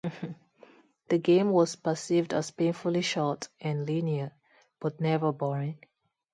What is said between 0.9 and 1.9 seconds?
The game was